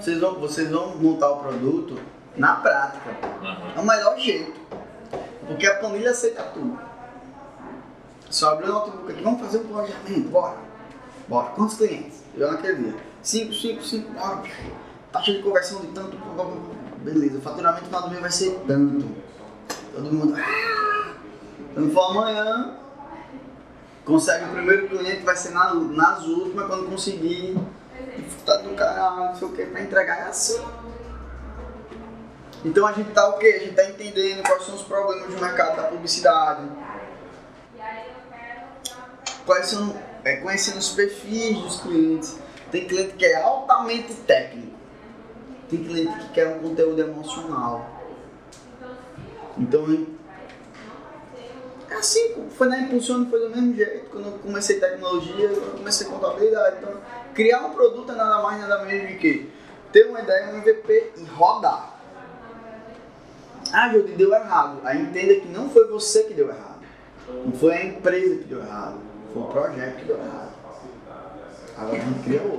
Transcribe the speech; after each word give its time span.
Vocês 0.00 0.18
vão, 0.20 0.34
vocês 0.34 0.70
vão 0.70 0.96
montar 0.96 1.30
o 1.30 1.36
produto 1.38 1.98
na 2.36 2.56
prática. 2.56 3.10
Uhum. 3.42 3.72
É 3.76 3.80
o 3.80 3.84
melhor 3.84 4.18
jeito. 4.18 4.60
Porque 5.46 5.66
a 5.66 5.76
planilha 5.78 6.10
aceita 6.10 6.42
tudo. 6.42 6.78
Só 8.28 8.52
abriu 8.52 8.70
o 8.70 8.74
notebook 8.74 9.12
aqui, 9.12 9.22
vamos 9.22 9.40
fazer 9.40 9.58
um 9.58 9.64
planejamento, 9.68 10.28
bora. 10.30 10.56
Bora. 11.28 11.48
Quantos 11.50 11.76
clientes? 11.76 12.22
Eu 12.36 12.50
naquele 12.50 12.74
dia. 12.90 12.94
5, 13.22 13.52
5, 13.52 13.82
5, 13.82 14.12
bora. 14.12 14.42
Taxa 15.12 15.32
de 15.32 15.42
conversão 15.42 15.80
de 15.80 15.86
tanto. 15.88 16.16
Beleza, 17.02 17.38
o 17.38 17.40
faturamento 17.40 17.82
no 17.82 17.86
final 17.86 18.02
do 18.02 18.08
mês 18.10 18.20
vai 18.20 18.30
ser 18.30 18.58
tanto. 18.66 19.06
Todo 19.94 20.12
mundo. 20.12 20.34
"Ah!" 20.36 21.14
Quando 21.72 21.92
for 21.92 22.10
amanhã, 22.10 22.74
consegue 24.04 24.44
o 24.46 24.48
primeiro 24.48 24.88
cliente, 24.88 25.22
vai 25.22 25.36
ser 25.36 25.50
na- 25.50 25.72
nas 25.74 26.24
últimas, 26.26 26.66
quando 26.66 26.90
conseguir. 26.90 27.56
Tá 28.44 28.56
do 28.58 28.74
caralho, 28.74 29.16
não 29.16 29.34
sei 29.34 29.48
o 29.48 29.52
que, 29.52 29.66
pra 29.66 29.80
entregar 29.80 30.28
assim. 30.28 30.62
Então 32.64 32.86
a 32.86 32.92
gente 32.92 33.10
tá 33.12 33.28
o 33.28 33.38
quê? 33.38 33.58
A 33.60 33.64
gente 33.64 33.74
tá 33.74 33.88
entendendo 33.88 34.42
quais 34.46 34.64
são 34.64 34.74
os 34.74 34.82
problemas 34.82 35.32
do 35.32 35.40
mercado 35.40 35.76
da 35.76 35.82
publicidade. 35.84 36.68
Quais 39.44 39.66
são, 39.66 39.96
é, 40.24 40.36
conhecendo 40.36 40.78
os 40.78 40.90
perfis 40.90 41.58
dos 41.58 41.80
clientes. 41.80 42.38
Tem 42.70 42.86
cliente 42.86 43.14
que 43.14 43.24
é 43.24 43.42
altamente 43.42 44.14
técnico. 44.14 44.76
Tem 45.68 45.82
cliente 45.82 46.18
que 46.18 46.28
quer 46.30 46.48
um 46.48 46.58
conteúdo 46.60 47.00
emocional. 47.00 47.88
Então 49.56 49.86
é 51.96 52.00
assim, 52.00 52.48
foi 52.50 52.68
na 52.68 52.80
Impulsione, 52.80 53.28
foi 53.28 53.40
do 53.40 53.50
mesmo 53.50 53.74
jeito. 53.74 54.10
Quando 54.10 54.26
eu 54.26 54.38
comecei 54.38 54.78
tecnologia, 54.78 55.46
eu 55.46 55.72
comecei 55.72 56.06
contabilidade. 56.06 56.76
Então, 56.80 57.00
criar 57.34 57.66
um 57.66 57.70
produto 57.70 58.12
é 58.12 58.14
nada 58.14 58.42
mais, 58.42 58.60
nada 58.60 58.84
menos 58.84 59.12
do 59.12 59.18
que 59.18 59.50
ter 59.92 60.06
uma 60.06 60.20
ideia, 60.20 60.52
um 60.52 60.58
MVP 60.58 61.12
e 61.16 61.24
rodar. 61.24 61.96
Ah, 63.72 63.92
Jodi, 63.92 64.12
deu 64.12 64.32
errado. 64.32 64.80
Aí 64.84 65.00
entenda 65.02 65.34
que 65.36 65.48
não 65.48 65.68
foi 65.70 65.88
você 65.88 66.22
que 66.24 66.34
deu 66.34 66.48
errado. 66.48 66.80
Não 67.28 67.52
foi 67.52 67.72
a 67.74 67.84
empresa 67.84 68.36
que 68.36 68.44
deu 68.44 68.60
errado. 68.60 68.98
Foi 69.32 69.42
o 69.42 69.46
projeto 69.46 69.96
que 69.96 70.04
deu 70.04 70.18
errado. 70.18 70.52
Agora 71.76 71.96
a 71.96 72.04
gente 72.04 72.22
cria 72.22 72.42
outro. 72.42 72.55